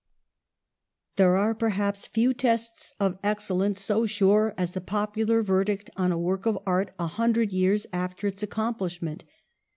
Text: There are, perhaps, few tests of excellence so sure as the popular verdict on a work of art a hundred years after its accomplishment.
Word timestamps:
There 1.17 1.37
are, 1.37 1.53
perhaps, 1.53 2.07
few 2.07 2.33
tests 2.33 2.91
of 2.99 3.19
excellence 3.23 3.81
so 3.83 4.07
sure 4.07 4.55
as 4.57 4.71
the 4.71 4.81
popular 4.81 5.43
verdict 5.43 5.91
on 5.95 6.11
a 6.11 6.17
work 6.17 6.47
of 6.47 6.57
art 6.65 6.89
a 6.97 7.05
hundred 7.05 7.51
years 7.51 7.85
after 7.93 8.25
its 8.25 8.41
accomplishment. 8.41 9.25